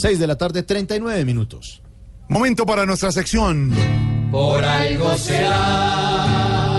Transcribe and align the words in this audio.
6 0.00 0.18
de 0.18 0.26
la 0.26 0.36
tarde, 0.36 0.62
39 0.62 1.24
minutos. 1.24 1.82
Momento 2.28 2.64
para 2.64 2.86
nuestra 2.86 3.12
sección. 3.12 3.72
Por 4.30 4.64
algo 4.64 5.16
será. 5.16 6.70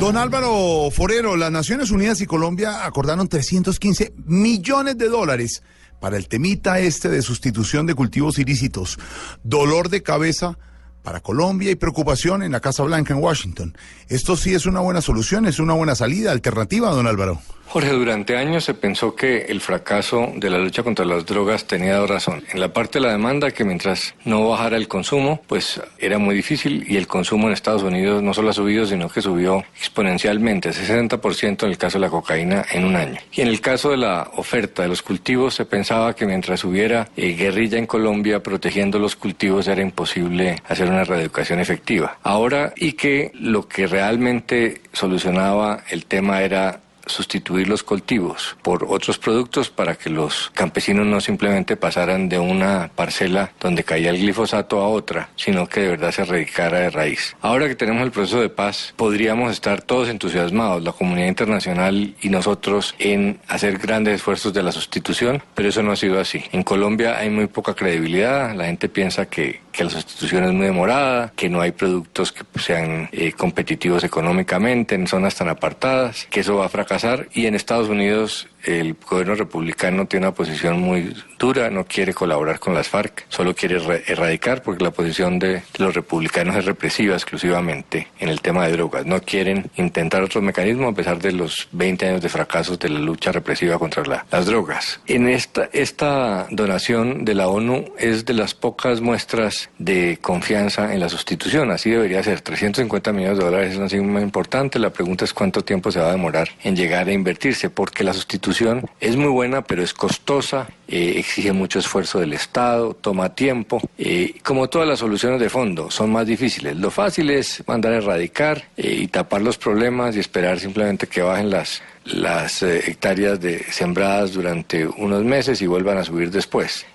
Don 0.00 0.16
Álvaro 0.16 0.90
Forero, 0.90 1.36
las 1.36 1.50
Naciones 1.50 1.90
Unidas 1.90 2.20
y 2.20 2.26
Colombia 2.26 2.84
acordaron 2.84 3.28
315 3.28 4.12
millones 4.24 4.98
de 4.98 5.08
dólares 5.08 5.62
para 6.00 6.16
el 6.16 6.28
temita 6.28 6.78
este 6.78 7.08
de 7.08 7.22
sustitución 7.22 7.86
de 7.86 7.94
cultivos 7.94 8.38
ilícitos. 8.38 8.98
Dolor 9.42 9.88
de 9.88 10.02
cabeza 10.02 10.58
para 11.02 11.20
Colombia 11.20 11.70
y 11.70 11.76
preocupación 11.76 12.42
en 12.42 12.52
la 12.52 12.60
Casa 12.60 12.82
Blanca 12.82 13.14
en 13.14 13.22
Washington. 13.22 13.76
Esto 14.08 14.36
sí 14.36 14.54
es 14.54 14.66
una 14.66 14.80
buena 14.80 15.00
solución, 15.00 15.46
es 15.46 15.58
una 15.58 15.72
buena 15.74 15.94
salida, 15.94 16.32
alternativa, 16.32 16.90
don 16.90 17.06
Álvaro. 17.06 17.40
Jorge, 17.68 17.90
durante 17.90 18.36
años 18.36 18.64
se 18.64 18.74
pensó 18.74 19.14
que 19.14 19.46
el 19.48 19.60
fracaso 19.60 20.32
de 20.36 20.50
la 20.50 20.58
lucha 20.58 20.82
contra 20.82 21.04
las 21.04 21.26
drogas 21.26 21.66
tenía 21.66 22.04
razones. 22.06 22.44
En 22.54 22.60
la 22.60 22.72
parte 22.72 22.98
de 22.98 23.06
la 23.06 23.12
demanda, 23.12 23.50
que 23.50 23.64
mientras 23.64 24.14
no 24.24 24.48
bajara 24.48 24.76
el 24.76 24.88
consumo, 24.88 25.42
pues 25.46 25.80
era 25.98 26.18
muy 26.18 26.34
difícil 26.34 26.86
y 26.88 26.96
el 26.96 27.06
consumo 27.06 27.48
en 27.48 27.52
Estados 27.52 27.82
Unidos 27.82 28.22
no 28.22 28.32
solo 28.32 28.50
ha 28.50 28.52
subido, 28.52 28.86
sino 28.86 29.08
que 29.08 29.20
subió 29.20 29.64
exponencialmente, 29.78 30.70
60% 30.70 31.64
en 31.64 31.70
el 31.70 31.76
caso 31.76 31.98
de 31.98 32.02
la 32.02 32.10
cocaína 32.10 32.64
en 32.72 32.84
un 32.84 32.96
año. 32.96 33.20
Y 33.32 33.42
en 33.42 33.48
el 33.48 33.60
caso 33.60 33.90
de 33.90 33.96
la 33.96 34.30
oferta 34.36 34.82
de 34.82 34.88
los 34.88 35.02
cultivos, 35.02 35.54
se 35.54 35.64
pensaba 35.64 36.14
que 36.14 36.24
mientras 36.24 36.64
hubiera 36.64 37.08
eh, 37.16 37.32
guerrilla 37.32 37.78
en 37.78 37.86
Colombia 37.86 38.42
protegiendo 38.42 38.98
los 38.98 39.16
cultivos 39.16 39.68
era 39.68 39.82
imposible 39.82 40.62
hacer 40.68 40.88
una 40.88 41.04
reeducación 41.04 41.60
efectiva. 41.60 42.18
Ahora, 42.22 42.72
y 42.76 42.92
que 42.92 43.32
lo 43.34 43.68
que 43.68 43.86
realmente 43.86 44.82
solucionaba 44.92 45.82
el 45.90 46.06
tema 46.06 46.42
era 46.42 46.80
sustituir 47.06 47.68
los 47.68 47.82
cultivos 47.82 48.56
por 48.62 48.84
otros 48.84 49.18
productos 49.18 49.70
para 49.70 49.94
que 49.94 50.10
los 50.10 50.50
campesinos 50.54 51.06
no 51.06 51.20
simplemente 51.20 51.76
pasaran 51.76 52.28
de 52.28 52.38
una 52.38 52.90
parcela 52.94 53.52
donde 53.60 53.84
caía 53.84 54.10
el 54.10 54.18
glifosato 54.18 54.80
a 54.80 54.88
otra, 54.88 55.30
sino 55.36 55.66
que 55.68 55.80
de 55.80 55.88
verdad 55.88 56.12
se 56.12 56.22
erradicara 56.22 56.80
de 56.80 56.90
raíz. 56.90 57.36
Ahora 57.40 57.68
que 57.68 57.74
tenemos 57.74 58.02
el 58.02 58.10
proceso 58.10 58.40
de 58.40 58.48
paz, 58.48 58.92
podríamos 58.96 59.52
estar 59.52 59.82
todos 59.82 60.08
entusiasmados, 60.08 60.82
la 60.82 60.92
comunidad 60.92 61.28
internacional 61.28 62.14
y 62.20 62.28
nosotros, 62.28 62.94
en 62.98 63.40
hacer 63.48 63.78
grandes 63.78 64.16
esfuerzos 64.16 64.52
de 64.52 64.62
la 64.62 64.72
sustitución, 64.72 65.42
pero 65.54 65.68
eso 65.68 65.82
no 65.82 65.92
ha 65.92 65.96
sido 65.96 66.20
así. 66.20 66.44
En 66.52 66.62
Colombia 66.62 67.18
hay 67.18 67.30
muy 67.30 67.46
poca 67.46 67.74
credibilidad, 67.74 68.54
la 68.54 68.66
gente 68.66 68.88
piensa 68.88 69.26
que, 69.26 69.60
que 69.76 69.84
la 69.84 69.90
sustitución 69.90 70.44
es 70.44 70.52
muy 70.52 70.66
demorada, 70.66 71.32
que 71.36 71.50
no 71.50 71.60
hay 71.60 71.72
productos 71.72 72.32
que 72.32 72.44
sean 72.58 73.10
eh, 73.12 73.32
competitivos 73.32 74.04
económicamente 74.04 74.94
en 74.94 75.06
zonas 75.06 75.34
tan 75.34 75.48
apartadas, 75.50 76.26
que 76.30 76.40
eso 76.40 76.56
va 76.56 76.66
a 76.66 76.68
fracasar. 76.70 77.28
Y 77.34 77.46
en 77.46 77.54
Estados 77.54 77.88
Unidos 77.88 78.48
el 78.66 78.96
gobierno 79.08 79.36
republicano 79.36 80.06
tiene 80.06 80.26
una 80.26 80.34
posición 80.34 80.80
muy 80.80 81.14
dura, 81.38 81.70
no 81.70 81.84
quiere 81.84 82.12
colaborar 82.12 82.58
con 82.58 82.74
las 82.74 82.88
FARC, 82.88 83.26
solo 83.28 83.54
quiere 83.54 83.76
erradicar 84.06 84.62
porque 84.62 84.82
la 84.82 84.90
posición 84.90 85.38
de 85.38 85.62
los 85.78 85.94
republicanos 85.94 86.56
es 86.56 86.64
represiva 86.64 87.14
exclusivamente 87.14 88.08
en 88.18 88.28
el 88.28 88.40
tema 88.40 88.66
de 88.66 88.72
drogas. 88.72 89.06
No 89.06 89.20
quieren 89.20 89.70
intentar 89.76 90.22
otro 90.22 90.42
mecanismo 90.42 90.88
a 90.88 90.94
pesar 90.94 91.18
de 91.18 91.32
los 91.32 91.68
20 91.72 92.08
años 92.08 92.22
de 92.22 92.28
fracasos 92.28 92.78
de 92.78 92.88
la 92.88 92.98
lucha 92.98 93.30
represiva 93.30 93.78
contra 93.78 94.02
las 94.04 94.46
drogas. 94.46 95.00
En 95.06 95.28
esta, 95.28 95.68
esta 95.72 96.46
donación 96.50 97.24
de 97.24 97.34
la 97.34 97.48
ONU 97.48 97.92
es 97.98 98.24
de 98.24 98.34
las 98.34 98.54
pocas 98.54 99.00
muestras 99.00 99.70
de 99.78 100.18
confianza 100.20 100.92
en 100.92 101.00
la 101.00 101.08
sustitución. 101.08 101.70
Así 101.70 101.90
debería 101.90 102.22
ser. 102.22 102.40
350 102.40 103.12
millones 103.12 103.38
de 103.38 103.44
dólares 103.44 103.72
es 103.72 103.78
una 103.78 103.88
suma 103.88 104.20
importante. 104.20 104.78
La 104.78 104.90
pregunta 104.90 105.24
es 105.24 105.32
cuánto 105.32 105.62
tiempo 105.62 105.92
se 105.92 106.00
va 106.00 106.08
a 106.08 106.12
demorar 106.12 106.48
en 106.62 106.74
llegar 106.74 107.08
a 107.08 107.12
invertirse 107.12 107.70
porque 107.70 108.04
la 108.04 108.12
sustitución 108.12 108.55
es 109.00 109.16
muy 109.16 109.28
buena, 109.28 109.62
pero 109.62 109.82
es 109.82 109.92
costosa, 109.92 110.68
eh, 110.88 111.14
exige 111.16 111.52
mucho 111.52 111.80
esfuerzo 111.80 112.20
del 112.20 112.32
Estado, 112.32 112.94
toma 112.94 113.34
tiempo. 113.34 113.80
Eh, 113.98 114.34
como 114.44 114.68
todas 114.68 114.86
las 114.86 115.00
soluciones 115.00 115.40
de 115.40 115.48
fondo, 115.48 115.90
son 115.90 116.12
más 116.12 116.26
difíciles. 116.26 116.76
Lo 116.76 116.92
fácil 116.92 117.30
es 117.30 117.64
mandar 117.66 117.92
a 117.92 117.96
erradicar 117.96 118.68
eh, 118.76 118.96
y 119.00 119.08
tapar 119.08 119.42
los 119.42 119.58
problemas 119.58 120.14
y 120.14 120.20
esperar 120.20 120.60
simplemente 120.60 121.08
que 121.08 121.22
bajen 121.22 121.50
las, 121.50 121.82
las 122.04 122.62
hectáreas 122.62 123.40
de 123.40 123.64
sembradas 123.64 124.32
durante 124.32 124.86
unos 124.86 125.24
meses 125.24 125.60
y 125.60 125.66
vuelvan 125.66 125.98
a 125.98 126.04
subir 126.04 126.30
después. 126.30 126.86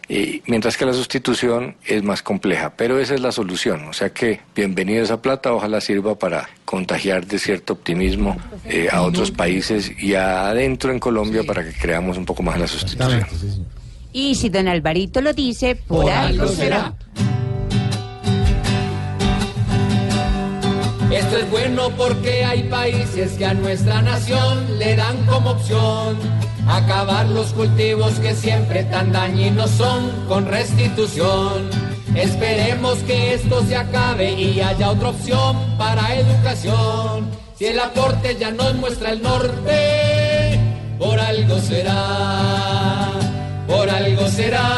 mientras 0.48 0.78
que 0.78 0.86
la 0.86 0.94
sustitución 0.94 1.76
es 1.86 2.02
más 2.04 2.22
compleja, 2.22 2.74
pero 2.76 2.98
esa 2.98 3.16
es 3.16 3.22
la 3.22 3.34
solución. 3.34 3.90
O 3.90 3.94
sea 3.94 4.12
que 4.12 4.40
bienvenido 4.56 5.04
esa 5.04 5.22
plata, 5.22 5.54
ojalá 5.54 5.82
sirva 5.82 6.16
para 6.16 6.50
contagiar 6.64 7.26
de 7.26 7.40
cierto 7.40 7.74
optimismo 7.74 8.38
a 8.90 9.02
otros 9.02 9.32
países 9.32 9.92
y 10.00 10.16
adentro 10.16 10.92
en 10.92 11.00
Colombia 11.00 11.44
para 11.44 11.64
que 11.64 11.74
creamos 11.74 12.18
un 12.18 12.26
poco 12.26 12.42
más 12.42 12.58
la 12.58 12.68
sustitución. 12.68 13.26
Y 14.14 14.36
si 14.36 14.50
don 14.50 14.68
Alvarito 14.68 15.22
lo 15.22 15.34
dice, 15.34 15.76
por, 15.76 16.10
algo 16.10 16.48
será. 16.48 16.94
Esto 21.12 21.38
es 21.38 21.52
bueno 21.52 21.90
porque 21.98 22.46
hay 22.46 22.64
países 22.64 23.34
que 23.34 23.46
a 23.46 23.54
nuestra 23.54 24.02
nación 24.02 24.80
le 24.80 24.96
dan 24.96 25.26
como 25.26 25.52
opción 25.52 26.18
acabar 26.68 27.28
los 27.28 27.54
cultivos 27.54 28.14
que 28.20 28.34
siempre 28.34 28.84
tan 28.86 29.12
dañinos 29.12 29.70
son 29.72 30.10
con 30.28 30.46
restitución. 30.46 31.70
Esperemos 32.16 32.98
que 33.00 33.34
esto 33.34 33.64
se 33.66 33.76
acabe 33.76 34.32
y 34.32 34.60
haya 34.62 34.92
otra 34.92 35.10
opción 35.10 35.58
para 35.78 36.16
educación. 36.16 37.30
Si 37.58 37.66
el 37.66 37.80
aporte 37.80 38.36
ya 38.40 38.52
nos 38.52 38.76
muestra 38.76 39.12
el 39.12 39.22
norte, 39.22 40.60
por 40.98 41.20
algo 41.20 41.60
será. 41.60 42.21
Será, 44.42 44.70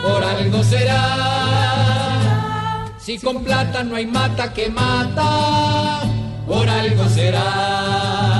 por 0.00 0.22
algo 0.22 0.62
será. 0.62 1.02
Si 2.98 3.18
con 3.18 3.42
plata 3.42 3.82
no 3.82 3.96
hay 3.96 4.06
mata 4.06 4.52
que 4.52 4.70
mata, 4.70 6.02
por 6.46 6.68
algo 6.68 7.08
será. 7.08 8.35